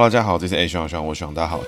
[0.00, 1.60] 大家好，这是 A 徐徐，我徐大家好。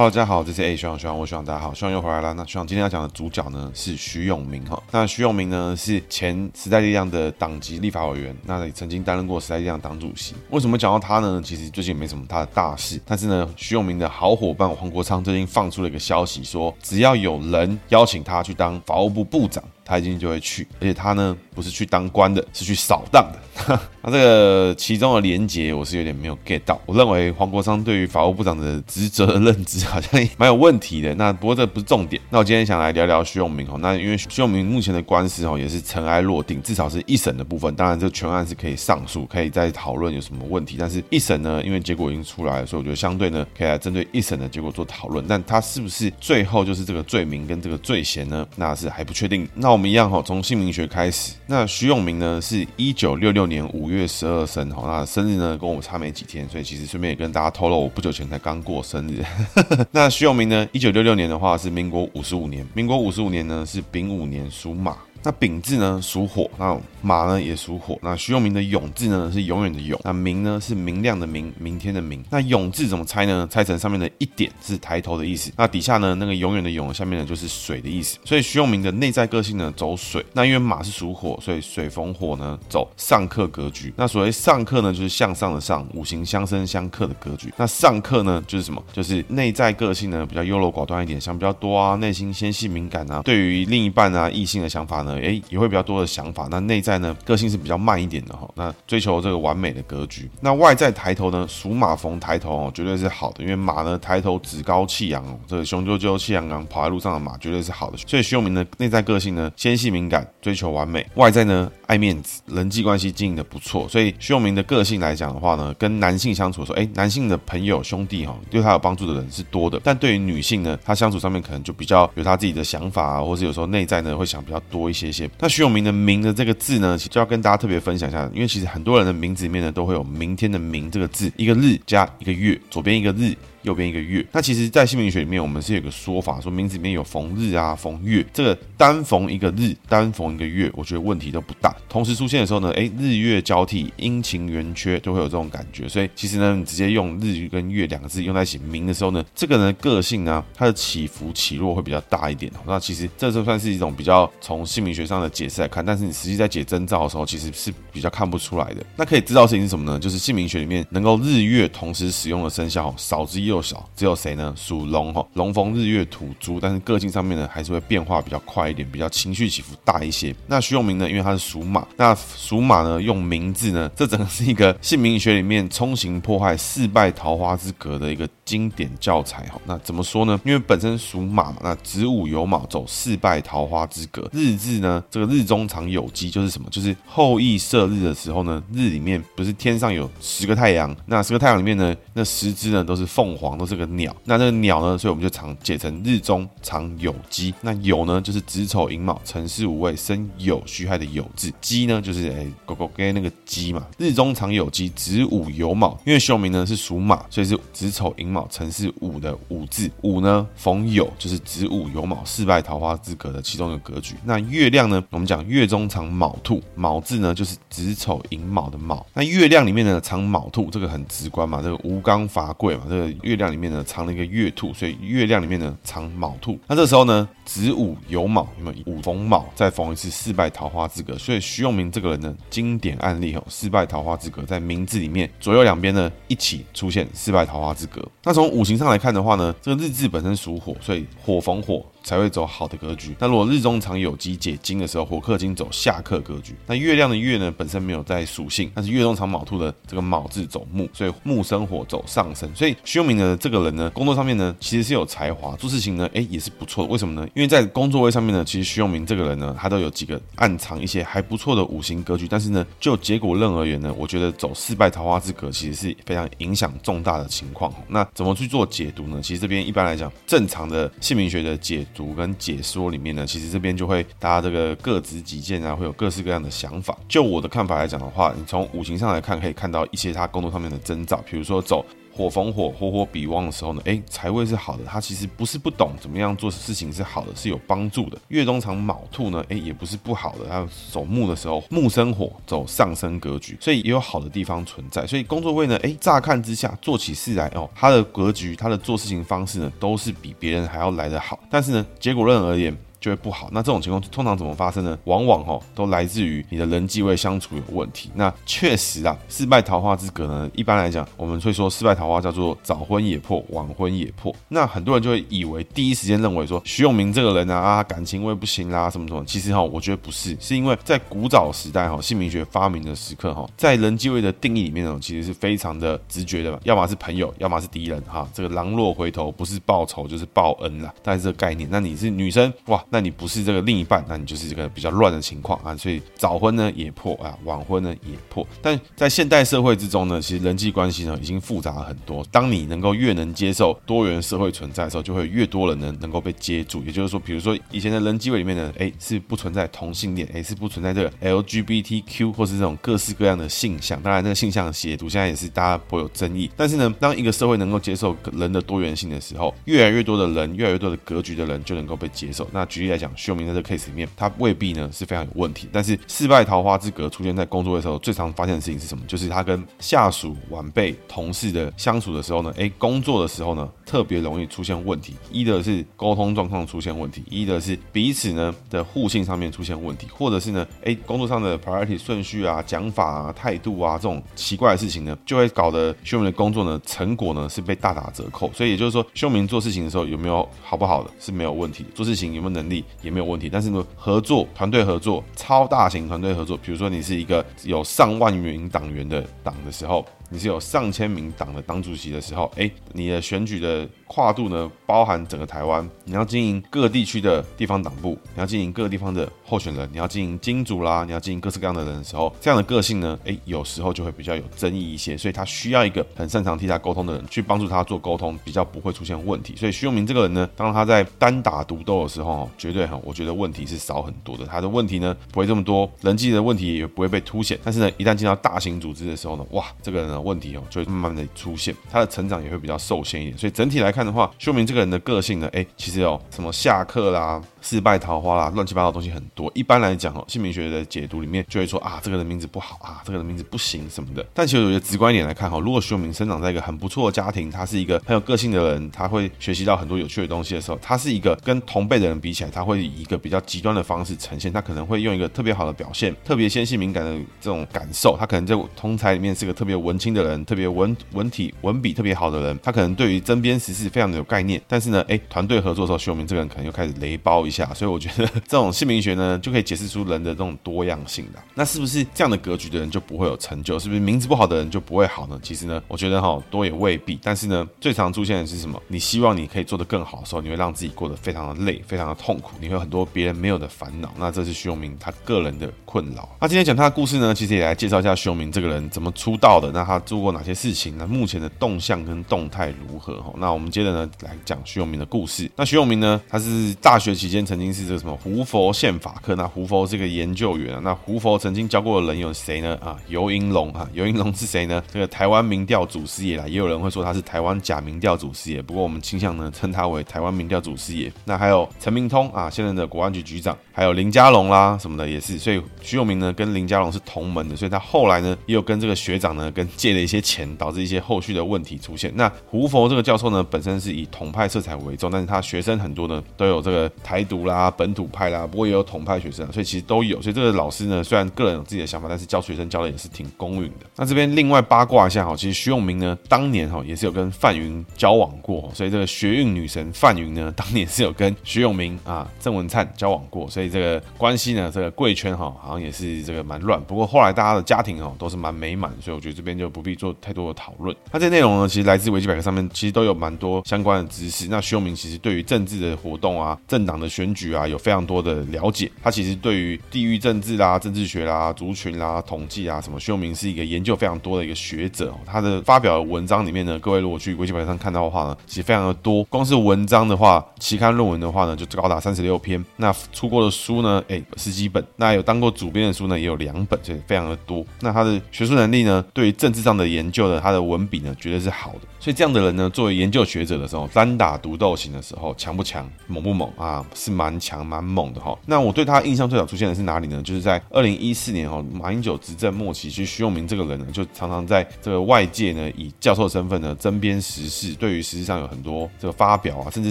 [0.00, 2.32] 哈喽，大家好，这是 A 徐徐，我徐大家好，徐又回来了。
[2.32, 4.82] 那徐今天要讲的主角呢是徐永明哈。
[4.90, 10.34] 那徐永明呢是前时代力量的党籍立法委员，那也曾经担任过时代力量党主席。
[10.48, 11.42] 为什么讲到他呢？
[11.44, 19.62] 其实最近也没什么他的大事，但是呢，徐永明的好伙伴黄国昌最近放出了一个消息，说只要有人邀请他去当法务部部长。
[19.90, 23.80] 他一定就会去，而且他呢不是去当官的，是去扫荡的。
[24.02, 26.80] 那这个其中的连结，我是有点没有 get 到。
[26.86, 31.12] 我认为黄国昌对于法务部长的职责的认知好像也蛮有问题的。
[31.16, 32.22] 那不过这不是重点。
[32.30, 33.76] 那我今天想来聊聊徐永明哦。
[33.80, 37.74] 那因为徐永明目前的官司哦也是尘埃落定，至少是一审的部分。
[37.74, 40.76] 当然这全案是可以上诉，可以再讨论有什么问题。
[40.78, 45.24] 但是一审呢，因为结果已经出来了，所以我觉得相对呢可以来针对一审的结果做讨论。
[45.28, 48.46] 但他是不是最后就是这个罪名跟这个罪嫌呢？
[48.54, 49.46] 那是还不确定。
[49.54, 51.32] 那我我们一样哈，从姓名学开始。
[51.46, 59.24] 那徐永明呢，是一九六六年五月十二生，哈，那生日呢跟我差没几天，所以其实顺便也跟大家透露，我不久前才刚过生日。
[59.90, 64.98] 那徐永明呢，一九六六年的话是民国五十五年，民国五十五年呢是丙午年，属马。
[65.22, 67.98] 那丙字呢属火，那马呢也属火。
[68.02, 72.24] 那徐永明的永字呢是永远的永，那明呢是明亮的明，明天的明。
[72.30, 73.46] 那永字怎么猜呢？
[73.50, 78.18] 猜成上面的一点是抬头的意思，那底下呢那个永远的永下面呢就是水的意思。
[78.24, 80.24] 所以徐永明的内在个性呢走水。
[80.32, 83.92] 那因为马是属火，所以水逢火呢走上克格局。
[83.96, 87.52] 那所谓上克呢就是向上的上，五行相生相克的格局。
[87.58, 88.82] 那上克呢就是什么？
[88.90, 95.09] 就是内在个性呢比较优柔寡断一点，想比较多啊，内心纤细敏感啊，对于另一半啊异性的想法呢。
[95.16, 96.48] 诶，也会比较多的想法。
[96.50, 98.48] 那内在呢，个性是比较慢一点的哈。
[98.54, 100.30] 那追求这个完美的格局。
[100.40, 103.42] 那外在抬头呢，属马逢抬头哦，绝对是好的。
[103.42, 107.98] 因为马呢抬头趾高气扬哦，这个雄赳赳气昂昂跑在路上的马绝对是好的。
[107.98, 113.88] 所以徐永明的内在个性呢，纤细敏感，追求完美；外在呢，爱面子，人际关系经营的不错。
[113.88, 119.80] 所以徐永明的个性来讲的话呢，跟男性相处的时候，诶，男性的朋友兄弟哈，对他有帮助的人是多的。
[119.82, 125.30] 但对于女性呢，他相处上面可能就比较有他自己的想法啊，或是有时候内在呢会想比较多一些谢谢。
[125.38, 133.34] 那徐永明的“明”的这个字呢，就要跟大家特别分享一下，因为其实很多人的名字里面呢，都会有“明天”的“明”这个字，一个日加一个月，左边一个日。
[133.62, 141.74] 右边一个月，那其实，在姓名学里面，我们是有个说法，说名字里面有逢日啊、逢月，这个单逢一个日，单逢一个月，我觉得问题都不大。
[141.88, 145.88] 同时出现的时候呢，诶，日月交替，阴晴圆缺，就会有这种感觉。
[145.88, 152.50] 所以其实呢，你直接用日跟月两个字用在一起名的时候呢，这个人的个性呢，它的起伏起落会比较大一点。
[152.66, 158.84] 那其实这就算是一种比较从姓名学上的解释来看，但是你实际在解征兆的时候，其实是比较看不出来的。
[158.96, 159.98] 那可以知道事情是什么呢？
[159.98, 164.54] 就是姓名学里面能够日月同时使用的生肖少之一又少，只有谁呢？
[164.56, 170.34] 属龙哈，龙逢日月土猪，但是个性上面呢，还是会变化比较快一点，比较情绪起伏大一些。
[170.46, 179.60] 那徐永明呢，因为他是属马，那属马呢用名字呢，这整个是一个姓名学里面冲刑破坏四败桃花之格的一个经典教材哈。
[179.66, 180.40] 那怎么说呢？
[180.44, 186.68] 因为本身属马嘛，那子午酉卯走四败桃花之格，日字呢，这个日中藏酉鸡，就是什么？
[186.70, 193.80] 就是后羿射日的时候呢，日里面不是天上有十个太阳，那十个太阳里面呢，那十只呢都是凤黄，都是。
[193.80, 197.54] 个鸟，那这个鸟呢，所以我们就常解成日中常酉鸡。
[197.62, 201.50] 那酉呢，就是子丑寅卯辰巳午未申酉戌亥的酉字。
[201.62, 203.86] 鸡呢，就是哎，狗狗跟那个鸡嘛。
[203.96, 205.98] 日中常酉鸡，子午酉卯。
[206.04, 209.90] 因为徐永明呢是属马，所以是子丑寅卯辰巳午的午字。
[210.02, 214.14] 午呢逢酉，就是子午酉卯四败桃花之格的其中一个格局。
[214.26, 219.06] 那月亮呢，我们讲月中藏卯兔，卯字呢就是子丑寅卯的卯。
[219.14, 223.84] 那月亮里面呢藏卯兔，这个很直观嘛，这个吴刚伐桂嘛，这个月亮里面呢。
[223.90, 226.56] 藏了一个月兔，所以月亮里面呢藏卯兔。
[226.68, 231.18] 那这时候呢，子午酉卯，有没有午逢卯，再逢一次四败桃花之格。
[231.18, 238.06] 所以徐永明这个人呢，经典案例哦，四败桃花之格在名字里面左右两边呢一起出现四败桃花之格。
[238.22, 243.14] 那从五行上来看的话呢，这个日字本身属火，所以火逢火才会走好的格局。
[243.18, 246.54] 那如果日中藏有机解金的时候，火克金走下克格局。
[246.66, 252.50] 那月亮的月呢，本身没有带属性，但是月中藏卯兔的这个卯字走木，所以木生火走上升。
[252.54, 256.90] 所以徐永明的这个人呢，工作上面呢，其实是有才华，做事情呢，哎，也是不错的。
[256.90, 257.28] 为什么呢？
[257.34, 262.26] 因为在工作位上面呢，其实徐永明这个人呢，他都有几个暗藏一些还不错的五行格局。
[262.28, 267.72] 但是呢，就结果论而言呢，我觉得走四败桃花之格，其实是非常影响重大的情况。
[267.88, 269.20] 那怎么去做解读呢？
[269.22, 276.96] 其实这边一般来讲，正常的姓名学的解读跟解说里面呢，其实这边就会大家这个各执己见啊，会有各式各样的想法。
[277.08, 281.84] 就我的看法来讲的话，你从五行上来看，可以看到一些他工作上面的征兆，比如说走。
[282.20, 288.18] 火逢火，火火比旺的时候呢，哎，财位是好的，他其实不是不懂怎么样做事情是好的，是有帮助的。
[288.28, 295.06] 月中藏卯兔呢，哎，也不是不好的，他走木的时候，木生火，走上升格局，所以也有好的地方存在。
[295.06, 301.40] 所以工作位呢，哎，乍看之下做起事来哦，他的格局，他的做事情方式呢，都是比别人还要来得好。
[301.50, 302.76] 但是呢，结果论而言。
[303.00, 303.48] 就会不好。
[303.52, 304.98] 那这种情况通常怎么发生呢？
[305.04, 308.10] 往往哦都来自于你的人际位相处有问题。
[308.14, 314.34] 那确实啊，失败桃花之格呢，一般来讲，我们会说失败桃花叫做早婚也破，晚婚也破。
[314.48, 319.24] 那很多人就会以为第一时间认为说徐永明这个人啊，啊感情位不行啦，什么什么。
[319.24, 328.28] 其实哈，我觉得不是，是因为在古早时代哈，姓名学发明的时刻哈，在人际位的定义里面呢，其实是非常的直觉的，要么是朋友，要么是敌人哈。
[328.34, 331.68] 这个狼若回头，不是报仇就是报恩啦，大概是这个概念。
[331.70, 332.84] 那你是女生哇？
[332.90, 338.46] 那你不是这个另一半，那你就是这个比较乱的情况啊，所以早婚呢也破啊，晚婚呢也破。
[338.60, 342.24] 但在现代社会之中呢，其实人际关系呢已经复杂了很多。
[342.30, 346.82] 当你能够越能接受多元社会存在的时候，就会越多人能能够被接住。
[346.84, 354.00] 也就是说，比如说以前的人际位里面呢，哎是不存在同性恋，哎是不存在这个 LGBTQ 或是这种各式各样的性向。
[354.02, 356.50] 当然，那个性向的解读现在也是大家颇有争议。
[356.56, 362.48] 但是呢，当一个社会能够接受人的多元性的时候，越来越多的人，越来越多的格局的人就能够被接受。
[362.52, 369.04] 那举举例来讲，徐永明在这个 case 里面，他未必呢是非常有问题，但是四败桃花之格出现在工作的时候，最常发现的事情是什么？
[369.06, 375.14] 就是他跟下属、晚辈、同事的相处的时候呢，诶，工作的时候呢，特别容易出现问题。
[375.30, 388.50] 一的是沟通状况出现问题，一的是彼此呢的互信上面出现问题，或者是呢，诶，工作上的 priority 顺序啊、讲法啊、态度啊这种奇怪的事情呢，就会搞得徐永明的工作呢成果呢是被大打折扣。
[388.54, 392.69] 所以也就是说，徐永明做事情的时候有没有好不好的是没有问题，做事情有没有能
[393.02, 400.04] 也没有问题，但是呢，合作团队合作，超大型团队合作，比如说你是一个有上万名党员的党的时候。
[400.32, 419.56] 你是有上千名党的党主席的时候，哎，你的选举的跨度呢，包含整个台湾，你要经营各地区的地方党部，你要经营各个地方的候选人，你要经营金主啦，你要经营各式各样的人的时候，这样的个性呢，哎，有时候就会比较有争议一些，所以他需要一个很擅长替他沟通的人去帮助他做沟通，比较不会出现问题。
[419.56, 427.58] 所以徐永明这个人呢，当他在单打独斗的时候，绝对哈，我觉得问题是少很多的，他的问题呢不会这么多，人际的问题也不会被凸显。
[427.64, 437.42] 但是呢，一旦进到大型组织的时候呢，哇，这个人呢问题哦，就会慢慢的出现，他的成长也会比较受限一点，所以整体来看的话，说明这个人的个性呢，哎，其实有什么下课啦。
[437.60, 439.50] 四败桃花啦，乱七八糟东西很多。
[439.54, 444.24] 一般来讲哦，姓名学的解读里面就会说啊，这个人名字不好啊，这个人名字不行什么的。
[444.34, 454.52] 但其实我觉得直观一点来看哈，如果徐永明生长在一个很不错的家庭，他是一个很有个性的人，他会学习到很多有趣的东西的时候，他是一个跟同辈的人比起来，他会以一个比较极端的方式呈现。
[454.52, 458.16] 他可能会用一个特别好的表现，特别纤细敏感的这种感受。
[458.18, 462.58] 他可能在同才里面是个特别文青的人，特别文文体文笔特别好的人。
[462.62, 464.60] 他可能对于针砭时事非常的有概念。
[464.66, 467.74] 但是呢，哎，团队合作的时候，徐永明这个人可能又开始雷包一下。
[467.74, 471.42] 所以我觉得 这种姓名学呢，就可以解释出人的这种多样性的。
[471.54, 473.78] 那是不是这样的格局的人就不会有成就？
[473.78, 475.38] 是不是名字不好的人就不会好呢？
[475.42, 477.18] 其实呢，我觉得哈，多也未必。
[477.22, 478.80] 但是呢，最常出现的是什么？
[478.86, 484.14] 你希望你可以做得更好的时候，你会让自己过得非常的累，非常的痛苦，你会有很多别人没有的烦恼。
[484.18, 486.28] 那这是徐永明他个人的困扰。
[486.40, 489.70] 那今天讲他的故事呢，其实也来介绍一下徐永明这个人怎么出道的。
[489.72, 490.96] 那他做过哪些事情？
[490.98, 493.20] 那目前的动向跟动态如何？
[493.22, 495.50] 哈，那我们接着呢来讲徐永明的故事。
[495.56, 498.16] 那徐永明呢，他是大学期间曾经是这个什么？
[498.16, 502.76] 胡佛宪法课，那胡佛这个研究员啊，那胡佛曾经教过的人有谁呢？
[502.82, 504.82] 啊，尤英龙啊，尤英龙是谁呢？
[504.92, 511.12] 这个台湾民调祖师爷啦，也有人会说他是台湾假民调祖师爷，不过我们倾向呢称他为台湾民调祖师爷。
[511.24, 522.12] 那还有陈明通啊，现任的国安局局长，还有林佳龙啦什么的也是，所以徐永明呢跟林佳龙是同门的，所以他后来呢也有跟这个学长呢跟借了一些钱，导致一些后续的问题出现。
[522.14, 530.20] 那胡佛这个教授呢本身是以统派色彩为重，但是他学生很多呢都有这个台 独啦、本土派啦，不过也有统派学生，所以其实都有。
[530.20, 533.86] 所以这个老师呢，虽然个人有自己的想法，但是教学生教的也是挺公允的。
[533.94, 546.82] 那这边另外八卦一下哈，其实徐永明呢，当年哈也是有跟范云交往过，所以这个学运女神范云呢， 当年是有跟徐永明啊、郑文灿交往过，所以这个关系呢，这个贵圈哈好像也是这个蛮乱。
[546.82, 550.94] 不过后来大家的家庭哈都是蛮美满，所以我觉得这边就不必做太多的讨论。
[551.12, 554.48] 那这内容呢，其实来自维基百科上面，其实都有蛮多相关的知识。
[554.48, 558.90] 那徐永明其实对于政治的活动啊、政党的选举啊，有非常多的了解。
[559.02, 565.12] 他其实对于地域政治啦、政治学啦、族群啦、统计啊什么，秀明是一个研究非常多的一个学者。
[565.26, 569.22] 他的发表的文章里面呢，各位如果去维基百科上看到的话呢，其实非常的多。
[569.24, 572.64] 光是文章的话，期刊论文的话呢，就高达三十六篇。
[572.76, 574.82] 那出过的书呢，哎，十几本。
[574.96, 577.62] 那有当过主编的书呢，也有两本，所以非常的多。
[577.80, 581.80] 那他的学术能力呢，对于政治上的研究呢，他的文笔呢，绝对是好的。
[581.98, 586.84] 所以这样的人呢，作为研究学者的时候，单打独斗型的时候，强不强，猛不猛啊？
[586.94, 588.36] 是蛮强蛮猛的哈。
[588.46, 590.22] 那我对他印象最早出现的是哪里呢？
[590.22, 599.90] 就是在二零一四年哈，马英九执政末期，其实徐永明这个人呢，就常常在这个外界呢，以教授身份呢，针砭时事，对于时事上有很多这个发表啊，甚至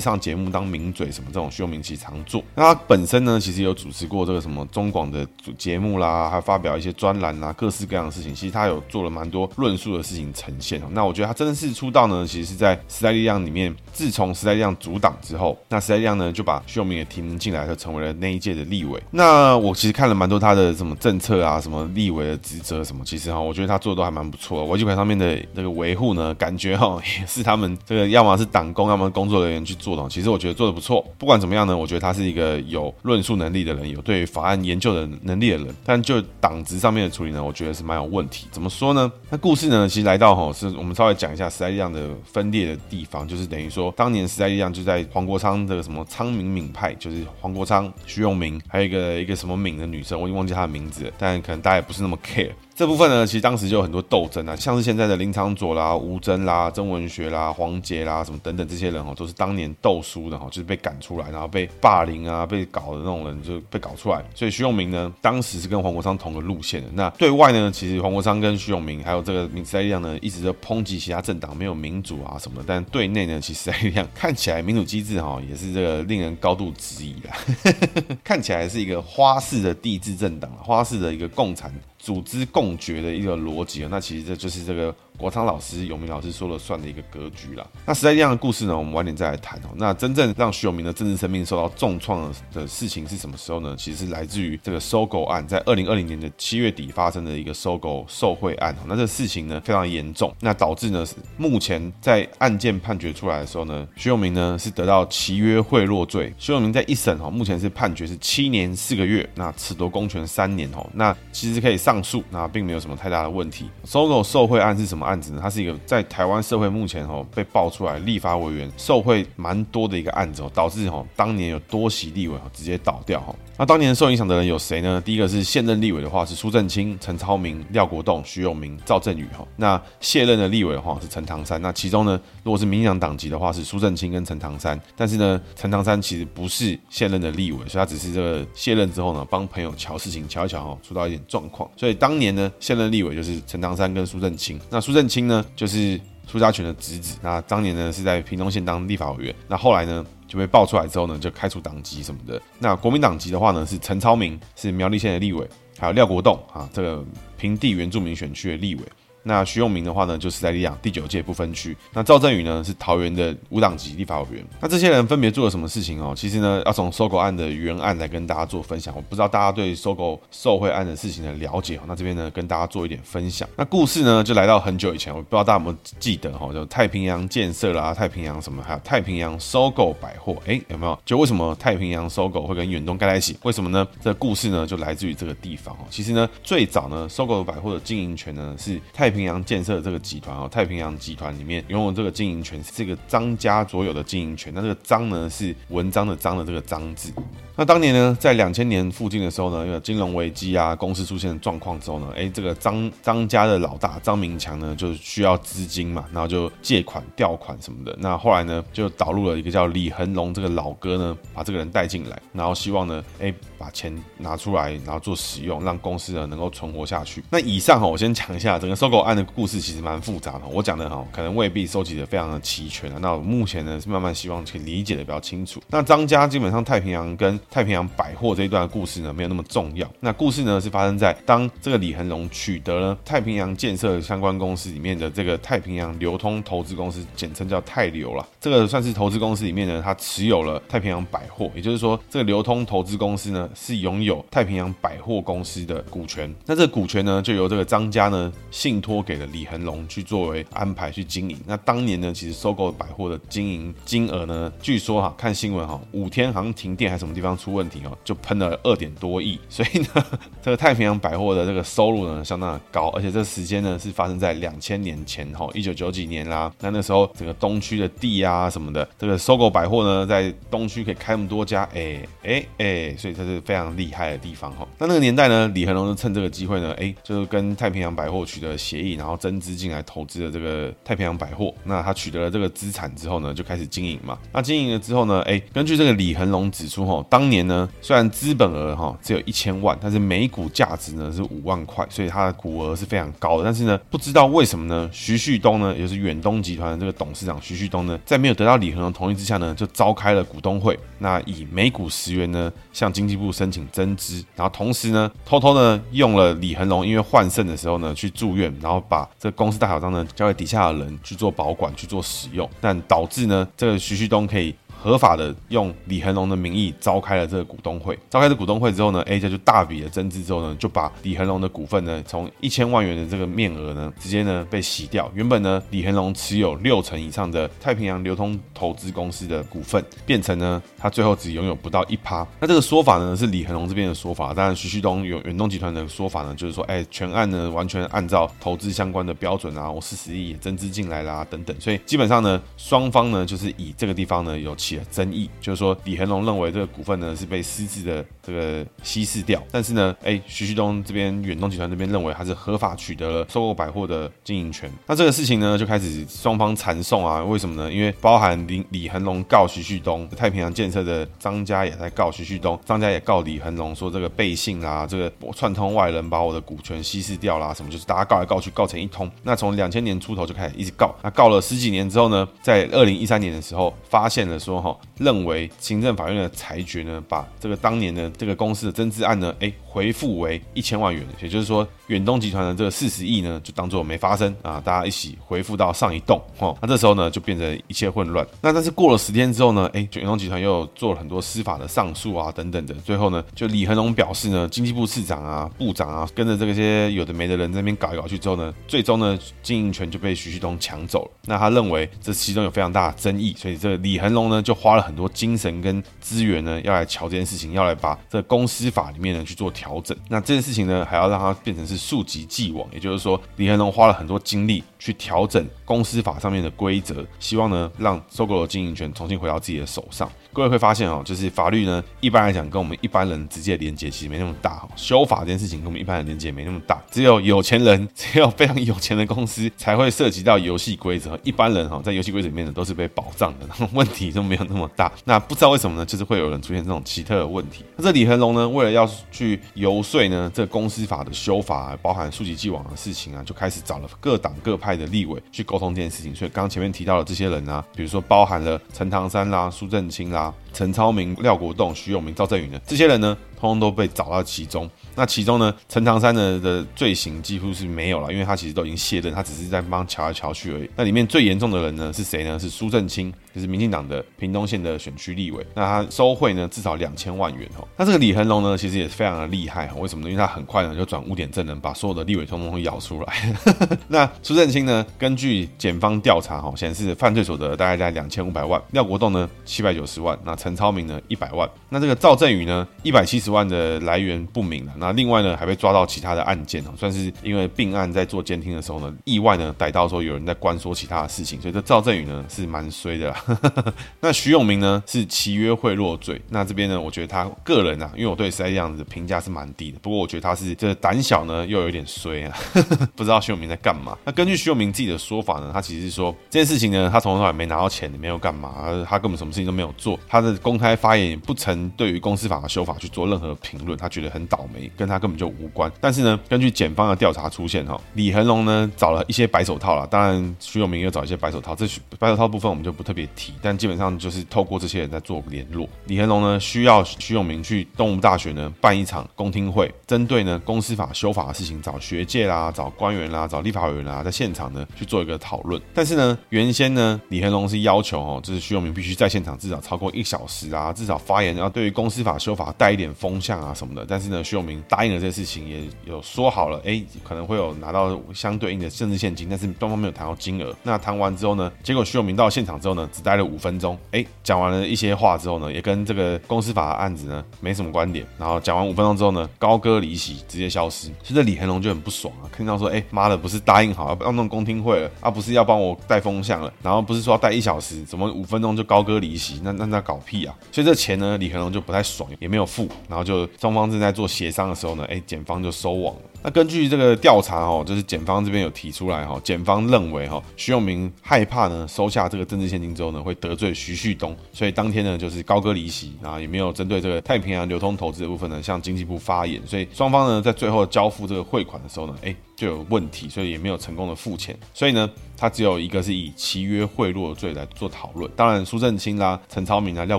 [0.00, 2.42] 上节目当名嘴什么这种，徐永明其实常做。
[2.54, 8.34] 那他本身呢，其实有主持过这个什么中广的节目啦，还发表一些专栏啦，各式各样的事情。
[8.34, 10.80] 其实他有做了蛮多论述的事情呈现。
[10.92, 13.74] 那我觉得他真的是出道呢，其实是在时代力量里面。
[13.92, 19.00] 自从时代力量组党之后，那时代力量呢就把徐永明也提名进来，就成为了那一届的立委。
[19.10, 24.64] 那我其实看了蛮多他的什么政策啊，什么立委的职责什么，其实哈，我觉得他做的都还蛮不错的。
[24.66, 30.08] 维基百上面的那个维护呢，感觉哈也是他们这个要么是党工，要么工作人员去做的。
[30.08, 31.04] 其实我觉得做的不错。
[31.18, 35.74] 不管怎么样呢，我觉得他是一个有论述能力的人，有对法案研究的能力的人。
[35.84, 38.46] 但就党职上面的处理呢，我觉得是蛮有问题。
[38.50, 39.10] 怎么说呢？
[39.30, 43.92] 那故事呢，其实来到哈，是我们稍微讲一下时代力量的分裂的地方，就是等于说。
[43.96, 52.50] 当年时代力量就在黄国昌的什么昌明敏派，就是黄国昌、徐永明，还有一个一个什么敏的女生，我已经忘记她的名字，但可能大家也不是那么 care。
[52.78, 64.24] 这部分呢，其实当时就有很多斗争啊，像是现在的林昌佐啦、吴征啦、曾文学啦、黄杰啦什么等等这些人哦，都是当年斗书的哈，就是被赶出来，然后被霸凌啊、被搞的那种人就被搞出来。
[64.32, 66.88] 所以徐永明呢，当时是跟黄国昌同个路线的。
[66.92, 72.62] 那对外呢，其实黄国昌跟徐永明还有这个时代力量呢，一直在抨击其他政党没有民主啊什么。
[72.64, 81.74] 但对内呢，其实时代力量看起来民主机制哈，也是这个令人高度质疑的， 看起来是一个花式的帝制政党，花式的一个共产。
[81.98, 84.94] 组织共决的一个逻辑，那其实这就是这个。
[85.18, 87.66] 国昌老师、永明老师说了算的一个格局啦。
[87.84, 89.70] 那时代力量的故事呢，我们晚点再来谈哦。
[89.74, 93.74] 那真正让徐永明的政治生命受到重创的事情是什么时候呢？
[93.76, 98.74] 其实来自于这个收购案，在二零二零年的七月底发生的一个收购受贿案。
[98.86, 101.04] 那这事情呢非常严重，那导致呢
[101.36, 106.32] 目前在案件判决出来的时候呢，徐永明呢是得到契约贿赂罪。
[106.38, 110.88] 徐永明在一审哈，目前是判决是七年四个月，那褫夺公权三年哦。
[110.94, 113.68] 那其实可以上诉，那并没有什么太大的问题。
[113.84, 115.07] 收购受贿案是什么？
[115.08, 123.34] 案子呢，它是一个在台湾社会目前哦被爆出来立法委员受贿蛮多的一个案子哦，导致哦当年有多席立委哦直接倒掉哈。
[123.56, 125.02] 那当年受影响的人有谁呢？
[125.04, 129.44] 第一个是现任立委的话是苏正清、陈超明、廖国栋、徐永明、赵振宇哈。
[129.56, 131.60] 那卸任的立委的话是陈唐山。
[131.60, 141.68] 那其中呢，如果是民进党党籍的话是苏正清跟陈唐山，但是呢，陈唐山其实不是现任的立委，所以他只是这个卸任之后呢，帮朋友瞧事情瞧一瞧哈，出到一点状况。
[141.76, 144.60] 所以当年呢，现任立委就是陈唐山跟苏正清。
[144.70, 147.16] 那苏郑清呢，就是苏家全的侄子。
[147.22, 149.34] 那当年呢是在屏东县当立法委员。
[149.46, 152.42] 那后来呢就被爆出来之后呢，就开除党籍什么的。
[152.58, 157.04] 那国民党籍的话呢是陈超明，是苗栗县的立委，还有廖国栋啊，这个
[157.36, 158.82] 平地原住民选区的立委。
[159.28, 161.76] 那徐永明的话呢，就是在时代力量第九届不分区。
[161.92, 164.44] 那赵振宇呢，是桃园的无党籍立法委员。
[164.60, 166.14] 那这些人分别做了什么事情哦？
[166.16, 168.94] 其实呢，要从收购案的原案来跟大家做分享。
[168.96, 171.80] 我不知道大家对收购受贿案的事情的了解哦。
[171.86, 173.46] 那这边呢，跟大家做一点分享。
[173.56, 176.50] 那故事呢，就来到很久以前，我不知道大家有没有记得哈？
[176.52, 180.98] 就太平洋建设啦，太平洋什么，还有太平洋收购百货，哎，有没有？
[181.04, 183.36] 就为什么太平洋收购会跟远东盖在一起？
[183.42, 183.86] 为什么呢？
[184.02, 185.84] 这故事呢，就来自于这个地方哦。
[185.90, 189.98] 其实呢，最早呢收购百货的经营权呢，是太平平洋建设这个。
[189.98, 194.52] 集团哦，太平洋集团里面拥有这个经营权，是这个张家所有的经营权。
[194.54, 197.12] 那这个张呢，是文章的章的这个张字。
[197.56, 207.94] 那当年呢，在两千年附近的时候呢，有金融危机啊，公司出现状况之后呢，哎，这个张张家的老大张明强呢，就需要资金嘛，然后就借款调款什么的。
[207.98, 217.22] 那后来呢，就导入了一个叫李恒龙这个老哥呢，把这个人带进来，然后希望呢，哎，把钱拿出来，然后做使用，让公司呢能够存活下去。
[217.28, 222.90] 那以上哈，我先讲一下整个收购案的故事其实蛮复杂的，我讲的哈可能未必收集的非常的齐全。
[223.00, 225.60] 那我目前呢是慢慢希望去理解的比较清楚。
[225.68, 229.88] 那张家基本上太平洋跟太平洋百货这一段故事呢没有那么重要。
[230.00, 238.26] 那故事呢是发生在当这个李恒龙取得了太平洋建设相关公司里面的这个太平洋流通投资公司，简称叫太流了。
[238.40, 246.32] 这个算是投资公司里面呢，他持有了太平洋百货，也就是说这个流通投资公司呢是拥有太平洋百货公司的股权。
[246.46, 251.38] 那这个股权呢就由这个张家呢信托托给了李恒龙去作为安排去经营。
[251.46, 259.38] 那当年呢其实收购百货的经营金额呢，据说哈看新闻哈五天好像停电还是什么地方出问题哦，就喷了二点多亿。
[259.50, 260.04] 所以呢
[260.42, 266.50] 这个太平洋百货的这个收入呢相当的高，而且这时间呢是发生在两千年前哈一九九几年啦。
[266.60, 274.66] 那那时候整个东区的地啊什么的，这个收购百货呢在东区可以开那么多家，哎哎哎，所以这是非常厉害的地方哈。
[274.78, 281.52] 那那个年代呢，李恒龙就趁这个机会呢，哎，就是跟太平洋百货取得协协议，然后增资进来投资了这个太平洋百货。
[281.64, 284.16] 那他取得了这个资产之后呢，就开始经营嘛。
[284.32, 293.44] 那经营了之后呢，哎，根据这个李恒龙指出哈，当年呢虽然资本额哈只有一千万，但是每股价值呢是五万块，所以他的股额是非常高的。
[293.44, 314.54] 但是呢，不知道为什么呢，徐旭东呢，也就是远东集团的这个董事长徐旭东呢，在没有得到李恒龙同意之下呢，就召开了股东会，那以每股十元呢向经济部申请增资，然后同时呢，偷偷呢用了李恒龙因为换肾的时候呢去住院，然后把这公司大小章呢交给底下的人去做保管去做使用，但导致呢这个徐旭东可以。
[314.80, 325.10] 合法的用李恒龙的名义召开了这个股东会，召开这股东会之后呢，A 家就大笔的增资之后呢，就把李恒龙的股份呢，从一千万元的这个面额呢，直接呢被洗掉。
[325.14, 332.26] 原本呢，李恒龙持有六成以上的太平洋流通投资公司的股份，变成呢，他最后只拥有不到一趴。
[332.40, 334.32] 那这个说法呢，是李恒龙这边的说法。
[334.32, 341.54] 当然，徐旭东有远东集团的说法呢，就是说，哎，全案呢完全按照投资相关的标准啊，我四十亿也增资进来啦，等等。
[341.60, 354.70] 所以基本上呢，双方呢就是以这个地方呢有起了争议，就是说李恒龙认为这个股份呢是被私自的这个稀释掉，但是呢，哎，徐旭东这边远东集团这边认为他是合法取得了收购百货的经营权。
[354.86, 357.72] 那这个事情呢就开始双方缠讼啊，为什么呢？
[357.72, 369.10] 因为包含李李恒龙告徐旭东，太平洋建设的张家也在告徐旭东，张家也告李恒龙说这个背信啊，这个我串通外人把我的股权稀释掉啦，什么就是大家告来告去告成一通。
[369.22, 374.76] 那从两千年出头就开始一直告，那告了十几年之后呢，在二零一三年的时候发现了说哈。
[374.98, 388.26] 认为行政法院的裁决呢，把这个当年的这个公司的增资案呢，哎，回复为一千万元，也就是说，远东集团的这个四十亿呢，就当做没发生啊，大家一起回复到上一栋，哦，那这时候呢，就变成一切混乱。
[388.42, 401.10] 那但是过了十天之后呢，哎，远东集团又做了很多司法的上诉啊，等等的，最后呢，就李恒龙表示呢，经济部次长啊、部长啊，跟着这些有的没的人在那边搞一搞去之后呢，最终呢，经营权就被徐旭东抢走了。
[401.26, 409.96] 那他认为这其中有非常大的争议，所以这个李恒龙呢，就花了很多精神跟资源呢，要来瞧这件事情，要来把这公司法里面呢去做调整。
[410.08, 420.10] 那这件事情呢，还要让它变成是溯及既往，也就是说，李恒龙花了很多精力去调整公司法上面的规则，希望呢让收购的经营权重新回到自己的手上。
[420.32, 424.68] 各位会发现哦，就是法律呢，一般来讲跟我们一般人直接连接其实没那么大哈。
[424.76, 431.18] 修法这件事情跟我们一般人连接没那么大，只有有钱人， 只有非常有钱的公司才会涉及到游戏规则。
[431.24, 434.92] 一般人哈，在游戏规则里面呢，都是被保障的，然后问题都没有那么大。
[435.04, 435.84] 那不知道为什么呢？
[435.84, 437.64] 就是会有人出现这种奇特的问题。
[437.76, 446.14] 那这李恒龙呢，为了要去游说呢，这公司法的修法，包含溯及既往的事情啊，就开始找了各党各派派的立委去沟通这件事情。
[446.14, 450.34] 所以刚刚前面提到的这些人啊，比如说包含了陈唐山啦、苏正清啦。
[450.58, 454.68] 陈超明、廖国栋、徐永明、赵振宇呢，这些人呢，通通都被找到其中。
[454.96, 460.68] 那其中呢，陈唐山呢的罪行几乎是没有了，因为他其实都已经卸任，他只是在帮瞧来瞧去而已。
[460.74, 462.36] 那里面最严重的人呢是谁呢？
[462.36, 465.46] 是苏正清，就是民进党的屏东县的选区立委。
[465.54, 467.64] 那他收贿呢至少两千万元哦。
[467.76, 470.10] 那这个李恒龙呢，其实也是非常的厉害，为什么呢？
[470.10, 473.36] 因为他很快呢就转污点证人，把所有的立委通通会咬出来。
[473.86, 478.60] 那苏正清呢，根据检方调查哈，显示犯罪所得大概在两千五百万。
[478.72, 480.18] 廖国栋呢七百九十万。
[480.24, 481.48] 那陈陈超明呢一百万。
[481.68, 484.72] 那这个赵振宇呢一百七十万的来源不明了。
[484.78, 485.68] 那另外呢还被抓。
[485.68, 493.24] 到其他的案件哦，算是因为并案在做监听的时候呢，意外呢逮到说有人在关说其他的事情，所以这赵振宇呢是蛮衰的啦。
[494.00, 502.34] 那徐永明呢是契约贿赂罪，那这边呢我觉得他个人啊，因为我对实在这样子评价是蛮低的，不过我觉得他是这胆小呢又有点衰啊，
[502.96, 503.94] 不知道徐永明在干嘛。
[504.06, 508.54] 那根据徐永明自己的说法呢，他其实是说这件事情呢他从头到尾没拿到钱，没有干嘛，
[508.88, 515.70] 他根本什么事情都没有做，他的的公开发言不曾对于公司法的修法去做任何评论，他觉得很倒霉，跟他根本就无关。
[515.80, 521.66] 但是呢，根据检方的调查出现哈，李恒龙呢找了一些白手套了，当然徐永明又找一些白手套，这
[521.98, 525.68] 白手套部分我们就不特别提，但基本上就是透过这些人在做联络。
[525.86, 535.60] 李恒龙呢需要徐永明去东吴大学呢办一场公听会，针对呢公司法修法的事情，找学界啦、找官员啦、找立法委员啦，在现场呢去做一个讨论。
[535.74, 543.84] 但是呢，原先呢李恒龙是要求哦，就是徐永明必须在现场至少超过一小时啊，至少发言，然后对于公司法修法带一点风向啊什么的。
[543.88, 550.54] 但是呢，徐永明答应了这些事情，也有说好了，哎，可能会有拿到相对应的政治现金，但是双方没有谈到金额。
[550.62, 558.06] 那谈完之后呢，结果徐永明到现场之后呢，只待了五分钟，哎，讲完了一些话之后呢，也跟这个公司法的案子呢没什么观点。
[558.18, 560.88] 然后讲完五分钟之后呢，高歌离席，直接消失。
[561.02, 569.40] 其实李恒龙就很不爽啊，听到说，哎妈的，不是答应好要弄公听会了啊，不是要帮我带风向了，然后不是说要带一小时，怎么五分钟就高歌离席？
[569.42, 570.34] 那那那搞屁啊！
[570.50, 572.66] 所以这钱呢，李恒龙就不太爽，也没有付。
[572.88, 576.02] 然后就双方正在做协商的时候呢，哎，检方就收网了。
[576.22, 592.14] 那根据这个调查哦，就是检方这边有提出来哈，检方认为哈，徐永明害怕呢收下这个政治现金之后呢，会得罪徐旭东，所以当天呢就是高歌离席啊，也没有针对这个太平洋流通投资的部分呢向经济部发言，所以双方呢在最后交付这个汇款的时候呢，哎。
[592.38, 594.38] 就有问题，所以也没有成功的付钱。
[594.54, 598.08] 所以呢，他只有一个是以契约贿赂罪来做讨论。
[598.14, 599.98] 当然，苏正清啦、陈超明啊、廖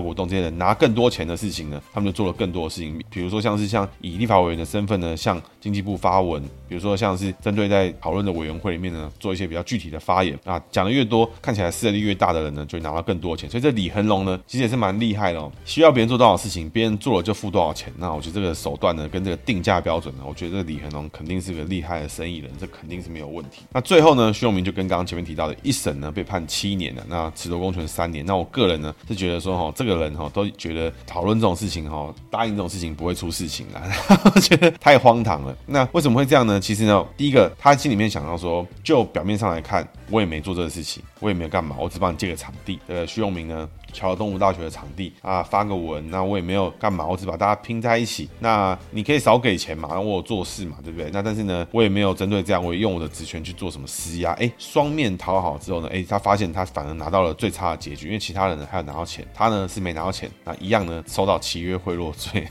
[0.00, 2.98] 国栋这些人拿更多钱的事情呢，他们就做了更多的事情。
[3.10, 10.58] 比如说，像是像以立法委员的身份呢，向经济部发文；比如说，像是针对在讨论的委员会里面呢，做一些比较具体的发言啊。
[10.72, 13.50] 讲的越多，看起来势力越大的人呢，就会拿到更多钱。
[13.50, 15.52] 所以这李恒龙呢，其实也是蛮厉害的哦。
[15.66, 17.92] 需要别人做多少事情，别人做了就付多少钱。
[17.98, 23.10] 那我觉得这个手段呢，跟这个定价标准呢，我觉得这个李恒龙肯定是个厉害的生意人，这肯定是。
[23.10, 23.62] 没有问题。
[23.72, 28.24] 那最后呢，徐永明就跟刚前面提到的一审呢被判七年了，那褫夺公权三年。
[28.24, 33.82] 那我个人呢是觉得说哈，这个人哈都觉得讨论这种事情哈，答应这种事情不会出事情啦，
[34.40, 35.56] 觉得太荒唐了。
[35.66, 36.60] 那为什么会这样呢？
[36.60, 42.78] 其实呢，第一个他心里面想到说，就表面上来看，我也没做这个事情，我也没有干嘛，我只帮你借个场地。
[42.86, 43.68] 呃，徐永明呢？
[43.90, 48.28] 乔东吴大学的场地啊，发个文，那我也没有干嘛，我只把大家拼在一起。
[48.38, 51.10] 那你可以少给钱嘛，然后我有做事嘛，对不对？
[51.12, 54.32] 那但是呢，我也没有针对这样，我也用我的职权去做什么施压。
[54.32, 62.46] 哎，双面讨好之后呢，哎，他发现他反而拿到了最差的结局，因为其他人呢还有拿到钱，他呢是没拿到钱，那一样呢收到契约贿赂罪。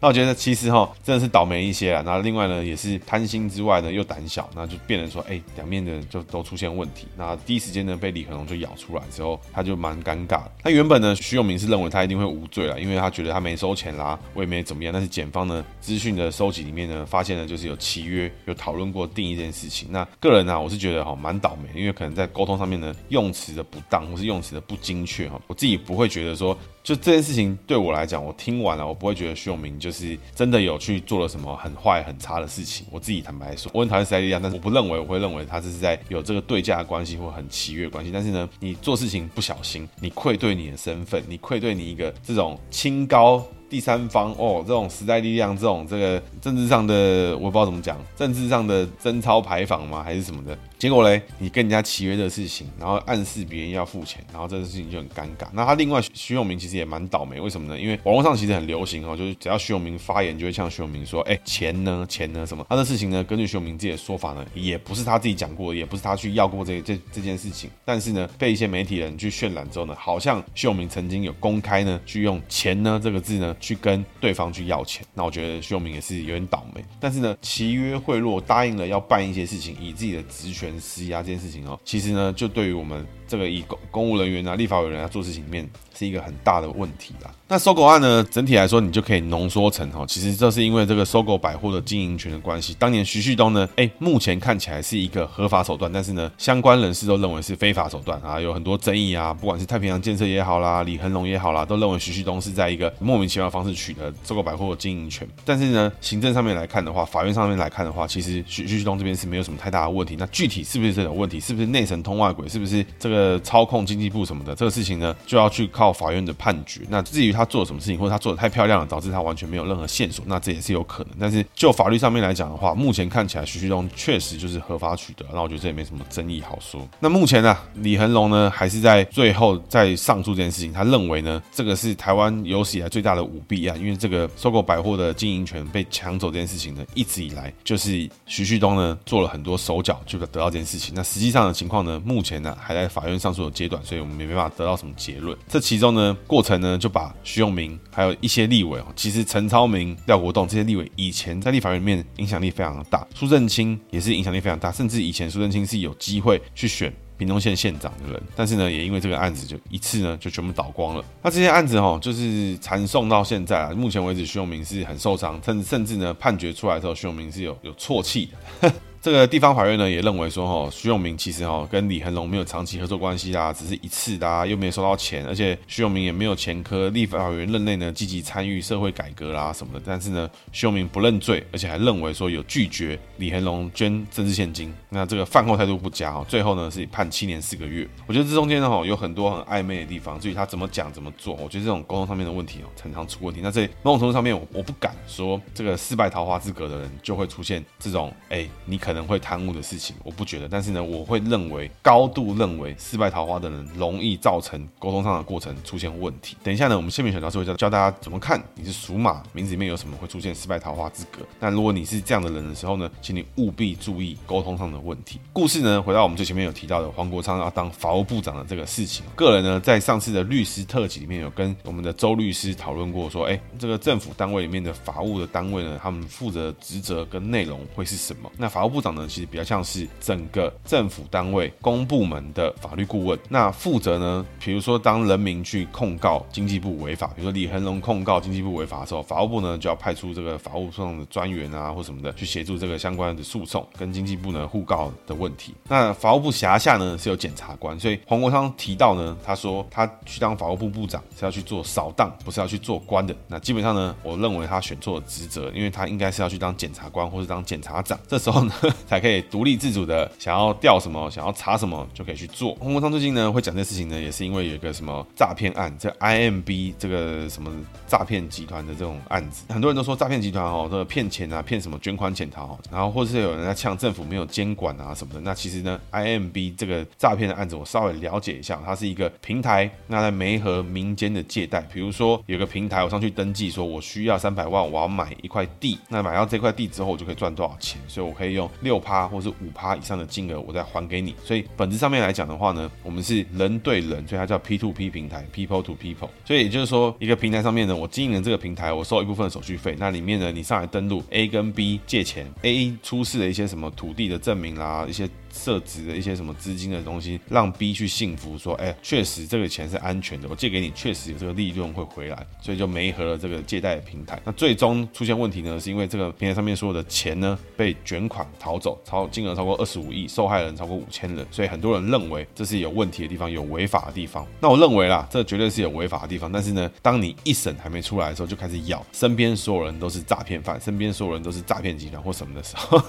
[0.00, 2.02] 那我觉得其实哈真的是倒霉一些啊。
[2.04, 7.06] 那另外呢也是贪心之外呢又胆小，那就变成说哎两面的就都出现问题。
[7.16, 10.50] 那第一时间呢被李恒龙就咬出来之后，他就蛮尴尬的。
[10.66, 14.92] 那原本呢，徐永明是认为他一定会无罪了，因为他觉得他没收钱啦，我也没怎么样。
[14.92, 19.86] 但是检方呢，资讯的收集里面呢，发现呢就是有契约，有讨论过定义这件事情。
[19.92, 25.40] 那个人呢、啊，我是觉得哈蛮倒霉，因为可能在沟通上面呢，用词的不当，或是用词的不精确哈。
[25.46, 32.86] 我自己不会觉得说，就这件事情对我来讲，我听完了，我不会觉得徐永明就是真的有去做了什么很坏很差的事情。
[32.92, 38.12] 我自己坦白说，我很讨厌时代力量，但是我不认为我会认为他这是在有这个对价关系或很契约关系。
[38.14, 43.44] 但是呢，你做事情不小心，你愧对你的身份，你愧对你一个这种清高。
[43.68, 50.04] 第三方哦，这种时代力量，这种这个政治上的，我不知道怎么讲，政治上的贞操牌坊吗？
[50.04, 50.56] 还是什么的？
[50.78, 55.46] 结果嘞，你跟人家契约的事情，然后暗示别人要付钱，然后这个事情就很尴尬。
[55.52, 57.80] 那他另外徐永明其实也蛮倒霉，为什么呢？
[57.80, 62.06] 因为网络上其实很流行哦，就是只要徐永明发言，就会向徐永明说，哎，钱呢？
[62.08, 62.46] 钱呢？
[62.46, 62.64] 什么？
[62.68, 63.24] 他的事情呢？
[63.24, 67.70] 根据徐永明自己的说法呢，也不是他自己讲过，也不是他去要过这这这件事情。
[67.84, 75.04] 但是呢，被一些媒体人去渲染之后呢，好像徐永明曾经有公开呢，去用钱呢这个字呢，去跟对方去要钱。
[75.14, 76.84] 那我觉得徐永明也是有点倒霉。
[77.00, 87.30] 但是呢，契约贿赂答应了要办一些事情，以自己的职权全息啊这件事情哦，其实呢，就对于我们这个以公公务人员啊、立法委员啊做事情里面，是一个很大的问题啦。
[87.48, 92.74] 那收购案呢，整体来说，你就可以浓缩成哈，其实这是因为这个收购百货的经营权的关系。
[92.76, 99.32] 当年徐旭东呢，哎，目前看起来是一个合法手段，但是呢，相关人士都认为是非法手段啊，有很多争议啊。
[99.32, 105.26] 不管是太平洋建设也好啦，李恒龙也好啦，都认为徐旭东是在一个莫名其妙的方式取得收购百货的经营权。
[105.44, 110.16] 但是呢，行政上面来看的话，法院上面来看的话，其实徐徐旭东这边是没有什么太大的问题。
[110.18, 111.38] 那具体是不是这种问题？
[111.38, 112.48] 是不是内神通外鬼？
[112.48, 114.54] 是不是这个呃操控经济部什么的？
[114.54, 116.82] 这个事情呢，就要去靠法院的判决。
[116.90, 121.12] 那至于他做了什么事情，或者他做的太漂亮了，导致他完全没有任何线索，那这也是有可能。
[121.18, 126.86] 但是就法律上面来讲的话，目前看起来徐旭东确实就是合法取得，那我觉得这也没什么争议好说。
[127.00, 140.94] 那目前呢、李恒龙呢还是在最后在上诉这件事情，他认为呢，这个是台湾有史以来最大的舞弊案，因为这个收购百货的经营权被抢走这件事情呢，一直以来就是徐旭东呢做了很多手脚，就得到这件事情。
[140.94, 145.36] 那实际上的情况呢，目前呢还在法法院上诉的阶段，所以我们没办法得到什么结论。
[145.48, 156.92] 这其中呢，过程呢就把徐永明还有一些立委哦，其实陈超明、廖国栋这些立委以前在立法院里面影响力非常大，苏震清也是影响力非常大，甚至以前苏震清是有机会去选。
[157.18, 161.02] 屏东县县长的人，但是呢，也因为这个案子就一次呢就全部倒光了。
[161.22, 168.28] 那这些案子哈，就是缠讼到现在啊，目前为止徐永明是很受伤，甚至甚至呢判决出来之后，徐永明是有有啜泣
[168.60, 168.70] 的。
[169.00, 176.88] 这个地方法院呢也认为说，哈，徐永明其实哈跟李恒龙没有长期合作关系啦，只是一次的，又没有收到钱，而且徐永明也没有前科。
[176.90, 187.86] 立法委员任内呢积极参与社会改革啦什么的，但是呢徐永明不认罪，而且还认为说有拒绝李恒龙捐政治献金，那这个饭后态度不佳哦，最后呢是判七年四个月。
[188.06, 193.40] 我觉得这中间呢哈有很多很暧昧的地方，至于他怎么讲怎么做，我觉得这种沟通上面的问题哦常常出问题。
[193.42, 199.76] 那这某种程度上面我我不敢说这个四败桃花之隔的人就会出现这种哎你可能能会贪污的事。
[199.78, 206.34] 情我不觉得，但是呢，我会认为高度认为失败桃花的人容易造成沟通上的过程出现问题。
[206.42, 211.18] 等一下呢，我们谢明全老师会教教大家怎么看你是属马，名字里面有什么会出现失败桃花之格。
[211.38, 215.20] 那如果你是这样的人的时候呢，请你务必注意沟通上的问题。
[215.30, 228.32] 故事呢，回到我们最前面有提到的黄国昌要当法务部长的这个事情，个人呢在上次的律师特辑里面有跟我们的周律师讨论过，说，哎，这个政府单位里面的法务的单位呢，他们负责职责跟内容会是什么？
[228.38, 245.54] 那法务部部长呢，其实比较像是整个政府单位公部门的法律顾问，那负责呢，比如说当人民去控告经济部违法，比如说李恒龙控告经济部违法的时候，法务部呢就要派出这个法务上的专员啊或什么的去协助这个相关的诉讼跟经济部呢互告的问题。
[245.68, 253.16] 那法务部辖下呢是有检察官，所以黄国昌提到呢，他说他去当法务部部长是要去做扫荡，不是要去做官的。
[253.26, 258.52] 那基本上呢，我认为他选错了职责，因为他应该是要去当检察官或是当检察长，这时候呢
[258.86, 260.10] 才可以独立自主的。
[260.18, 262.54] 想要调什么，想要查什么就可以去做。
[262.56, 267.50] 黄国昌最近呢会讲这事情呢，也是因为有一个什么诈骗案，这 IMB 这个什么
[267.86, 275.20] 诈骗集团的这种案子，很多人都说诈骗集团哦，这个骗钱啊，骗什么捐款潜逃，然后或者是有人在呛政府没有监管啊什么的。
[275.20, 289.96] 那其实呢，IMB 这个诈骗的案子，我稍微了解一下，它是一个平台，那在媒合民间的借贷，比如说有个平台，我上去登记说我需要三百万，我要买一块地，那买到这块地之后，我就可以赚多少钱，所以我可以用六趴或是五趴以上。
[289.96, 296.10] 的金额我再还给你，所以本质上面来讲的话呢，我们是人对人，所以它叫 P to P 平台，People to People。
[296.22, 305.08] 所以也就是说，一个平台上面呢，我经营了这个平台，我收一部分手续费，那里面呢，你上来登录 A 跟 B 借钱，A 出示了一些什么土地的证明啦，一些。
[305.36, 314.20] 设置的一些什么资金的东西，让 B 去信服说，哎，确实这个钱是安全的，我借给你，确实有这个利润会回来，所以就没合了这个借贷的平台。
[314.24, 324.26] 那最终出现问题呢，是因为这个平台上面所有的钱呢被卷款逃走，超金额超过二十五亿，受害人超过五千人，所以很多人认为这是有问题的地方，有违法的地方。
[324.40, 326.30] 那我认为啦，这绝对是有违法的地方。
[326.32, 332.80] 但是呢，当你一审还没出来的时候，就开始咬身边所有人都是诈骗犯，身边所有人都是诈骗集团或什么的时候，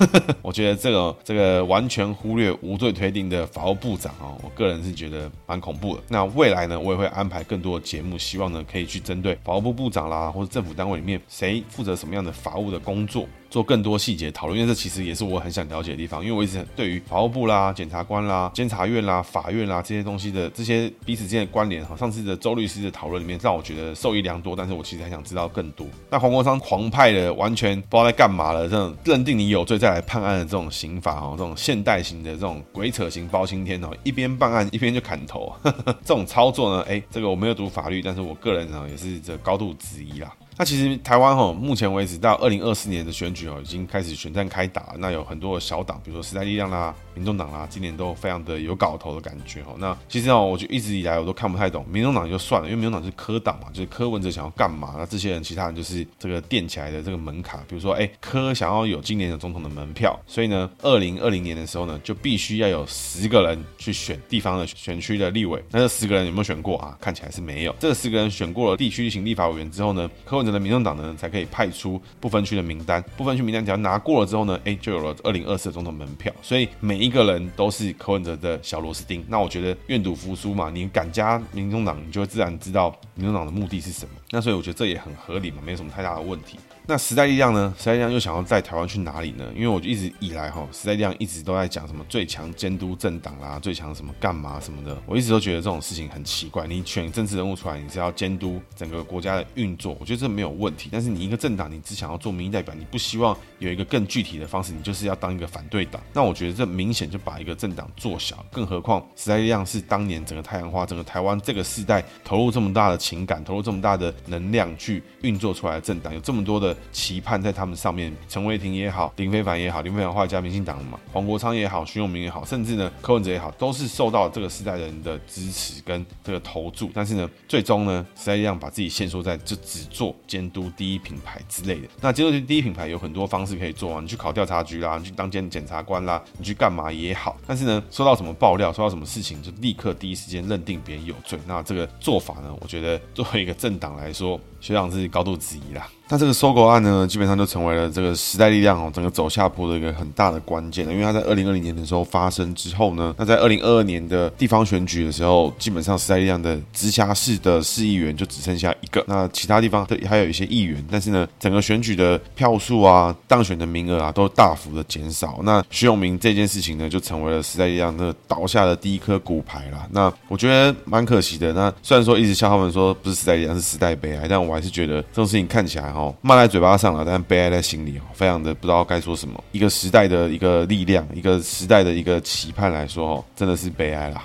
[0.41, 6.03] 我觉得这个这个完全忽略无罪推定的法务部长哦，我个人是觉得蛮恐怖的。
[6.07, 13.27] 那未来呢，我也会安排更多的节目，希望呢可以去针对法务部部长啦，或者政府单位里面谁负责什么样的法务的工作。
[13.49, 16.23] 做更多细节讨论，因为这其实也是我很想了解的地方。
[16.23, 24.55] 因为我一直对于法务部啦、检察官啦、监察院啦、法院啦这些东西的这些彼此之间的关联，哈，上次的周律师的讨论里面，让我觉得受益良多。
[24.55, 25.87] 但是我其实还想知道更多。
[26.09, 40.33] 那黄国昌狂派的，完全不知道在干嘛了，这种认定你有罪再来判案的这种刑法，哈，这种现代型的这种鬼扯型包青天，哦，一边办案一边就砍头，呵呵，这种操作呢，哎，这个我没有读法律，但是我个人呢也是这高度质疑啦。
[40.59, 44.95] 那其实台湾哈，目前为止到二零二四年的选举哦，已经开始选战开打。
[44.97, 49.75] 那有很多的小党，比如说时代力量啦、民众党啦，今年都非常的有搞头的感觉哈。
[49.77, 54.95] 那其实哦，我就一直以来我都看不太懂，民众党就算了，因为民众党是科党嘛，就是柯文哲想要干嘛？
[54.97, 57.63] 那这些人其他人就是这个垫起来的这个门槛。
[57.67, 65.63] 比如说，哎，柯想要有今年的总统的门票，所以呢，二零二零年的时候呢，就必须要有十个人去选地方的选区的立委。
[65.69, 66.97] 那这十个人有没有选过啊？
[66.99, 67.75] 看起来是没有。
[67.79, 76.33] 这十个人选过了地区型立法委员之后呢，柯文的民众党呢才可以派出不分区的名单，不分区名单只要拿过了之后呢，哎，就有了二零二四的总统门票。
[76.41, 79.23] 所以每一个人都是柯文哲的小螺丝钉。
[79.27, 84.11] 那我觉得愿赌服输嘛，你敢加民众党，你就会自然知道民众党的目的是什么。
[84.31, 86.57] 那所以我觉得这也很合理嘛，没有什么太大的问题。
[86.89, 87.73] 那时代力量呢？
[87.77, 89.43] 时代力量又想要带台湾去哪里呢？
[89.53, 94.97] 因为我就一直以来哈，时代力量一直都在讲什么最强监督政党啦，最强什么干嘛什么的。
[95.05, 96.65] 我一直都觉得这种事情很奇怪。
[96.65, 100.87] 你选政治人物出来，你是要监督整个国家的运作，我觉得这没有问题。
[100.89, 106.01] 但是你一个政党，你只想要做民意代表，你不希望有一个更具体的方式，你就是要当一个反对党。
[106.13, 108.45] 那我觉得这明显就把一个政党做小。
[108.49, 118.15] 更何况时代力量是当年整个太阳花、整个台湾这个世代投入这么大的情感、投入这么大的能量去运作出来的政党，有这么多的期盼在他们上面。
[118.27, 126.89] 陈伟霆也好，林非凡也好，林非凡画家明星党嘛，黄国昌也好，徐永明也好，甚至呢柯文哲也好，都是受到这个时代人的支持跟这个投注。
[126.93, 131.87] 但是呢，最终呢，时代力量把自己限缩在就只做监督第一品牌之类的。
[132.01, 137.37] 那监督第一品牌有很多方式可以做啊，你去考调查局啦，你去当监检察官啦，你去干嘛也好。
[137.45, 141.39] 但是呢，收到什么爆料，收到什么事情，就立刻第一时间认定别人有罪。
[141.47, 145.87] 那这个做法呢，我觉得作为一个政党来说，学长是高度质疑啦。
[146.09, 150.87] 那这个收购案呢，基本上就成为了这个时代力量哦，整个走下坡的一个很大的关键。
[150.87, 165.39] 因为它在二零二零年的时候发生之后呢，那在二零二二年的地方选举的时候，基本上时代力量的直辖市的市议员就只剩下一个，那其他地方还有一些议员，但是呢，整个选举的票数啊、当选的名额啊，都大幅的减少。
[165.43, 169.85] 那徐永明这件事情呢，就成为了时代力量那倒下的第一颗骨牌啦。
[169.91, 171.51] 那我觉得蛮可惜的。
[171.53, 179.43] 那虽然说一直笑他们说不是时代力量，是时代悲哀，但我还是觉得这种事情看起来哦，骂在嘴巴上了，但悲哀在心里哦，非常的不知道该说什么。
[179.51, 184.23] 一个时代的一个力量，一个时代的一个期盼来说哦，真的是悲哀啦。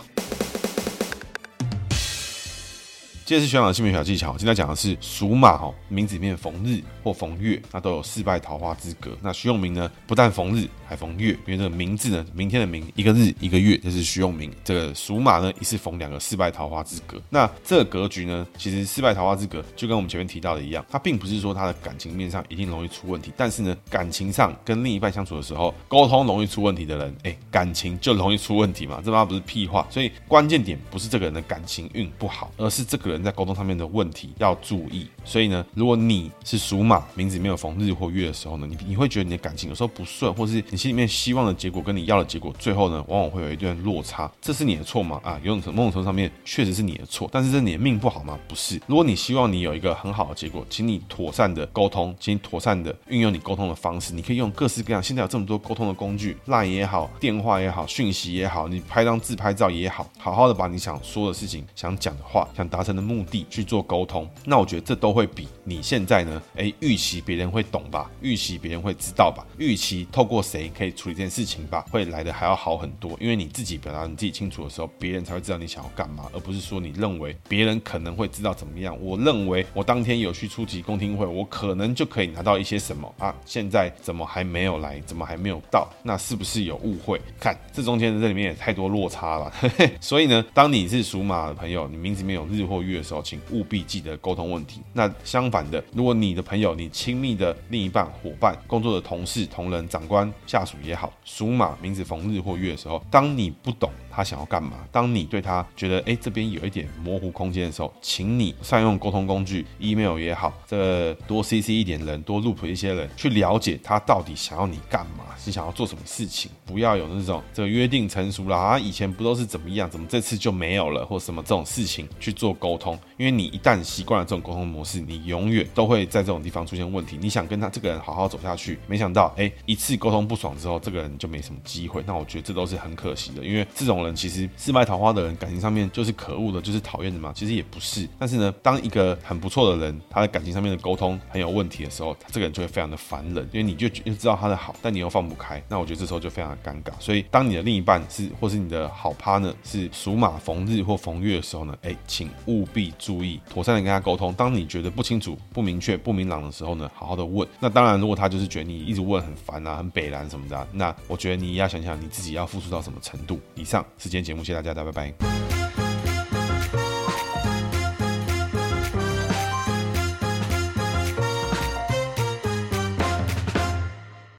[3.25, 4.37] 这是学长的姓名小技巧。
[4.37, 9.17] 今天讲的是属马哦，名字里面逢日或逢月，那都有四败桃花之格。
[9.23, 14.53] 那徐永明呢，不但逢日，还逢月，因为这个名字呢，明天的明，一个日一个月，这是徐永明。
[14.65, 17.21] 这个属马呢，也是逢两个四败桃花之格。
[17.31, 29.87] 那这个格局呢，其实四败桃花之格就跟我们前面提到的一样，它并不是说他的感情面上一定容易出问题，但是呢，感情上跟另一半相处的时候，沟通容易出问题的人，哎，感情就容易出问题嘛，这妈不是屁话。
[29.91, 33.23] 所以关键点不是这个人的感情运不好，而是这个人。
[33.23, 45.21] 在沟通上面的问题要注意，所以呢，如果你是属马，名字没有逢日或月的时候呢，你你会觉得你的感情有时候不顺，或是你心里面希望的结果跟你要的结果，最后呢，往往会有一段落差，这是你的错吗？
[45.23, 48.37] 啊，有种某种程度上面确实是你的错，但是这你的命不好吗？
[48.49, 48.81] 不是。
[48.89, 73.17] 如果你希望你有一个很好的结果，请你妥善的沟通，请你妥善的运用你沟通的方式，你可以用各式各样，现在有这么多沟通的工具，LINE 也好，电话也好，讯息也好，你拍张自拍照也好，好好的把你想说的事情、想讲的话、想达成的目的去做沟通，那我觉得这都会比你现在呢，诶，预期别人会懂吧，预期别人会知道吧，预期透过谁可以处理这件事情吧，会来的还要好很多。
[73.21, 78.97] 因为你自己表达你自己清楚的时候，别人才会知道你想要干嘛，而不是说你认为别人可能会知道怎么样。
[79.01, 83.35] 我认为我当天有去出席公听会，我可能就可以拿到一些什么啊？
[83.45, 85.01] 现在怎么还没有来？
[85.07, 85.89] 怎么还没有到？
[86.03, 87.21] 那是不是有误会？
[87.41, 89.53] 看这中间这里面也太多落差了。
[90.01, 94.81] 所以呢，当你是属马的朋友，你名字里面有日或月的时候，请务必记得沟通问题。
[94.93, 127.19] 那相反的，如果你的朋友、你亲密的另一半、伙伴、工作的同事、同仁、长官、下属也好，属马名字逢日或月的时候，当你不懂他想要干嘛，当你对他觉得哎这边有一点模糊空间的时候，请你善用沟通工具，email 也好，这多 CC 一点人，多 loop 一些人，去了解他到底想要你干嘛，是想要做什么事情，不要有那种这个约定成熟了啊，以前不都是怎么样，怎么这次就没有了，或什么这种事情去做沟通，因为你一旦习惯了这种沟通模式，你永远都会在这种地方出现问题。
[127.21, 132.03] 你想跟他这个人好好走下去，没想到哎一次沟通不爽之后，这个人就没什么机会。
[132.07, 137.33] 那我觉得这都是很可惜的，因为这种人其实四败桃花的人，感情上面就是可恶的，就是讨厌的嘛。
[137.35, 145.63] 其实也不是，但是呢，当一个很不错的人，他的感情上面的沟通很有问题的时候，他这个人就会非常的烦人，因为你就就知道他的好，但你又放不开。
[145.69, 146.93] 那我觉得这时候就非常的尴尬。
[147.01, 154.33] 所以当你的另一半是，或是你的好 partner 是属马逢日或逢月的时候呢，哎，请务必注意，妥善的跟他沟通。
[154.35, 157.47] 当你觉得不清楚、不明确、不明朗的时候呢，好好的问。
[157.61, 163.39] 那当然，如果他就是觉得你一直问很烦啊、很北烂什么的，那我觉得你要想想你自己要付出到什么程度。
[163.55, 165.62] 以上时间节目，谢谢大家，大家拜拜。